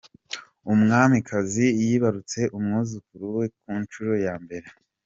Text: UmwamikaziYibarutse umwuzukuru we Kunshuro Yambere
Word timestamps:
UmwamikaziYibarutse 0.71 2.39
umwuzukuru 2.57 3.25
we 3.37 3.45
Kunshuro 3.59 4.13
Yambere 4.25 4.67